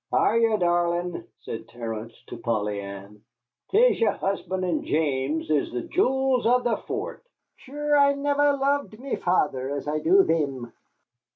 "Arrah, 0.11 0.57
darlin'," 0.57 1.27
said 1.41 1.67
Terence 1.67 2.19
to 2.25 2.35
Polly 2.37 2.79
Ann, 2.81 3.21
"'tis 3.69 3.99
yer 4.01 4.13
husband 4.13 4.65
and 4.65 4.83
James 4.83 5.51
is 5.51 5.71
the 5.71 5.83
jools 5.83 6.47
av 6.47 6.63
the 6.63 6.77
fort. 6.87 7.23
Sure 7.57 7.95
I 7.95 8.15
niver 8.15 8.53
loved 8.57 8.99
me 8.99 9.15
father 9.17 9.69
as 9.75 9.87
I 9.87 9.99
do 9.99 10.23
thim." 10.25 10.73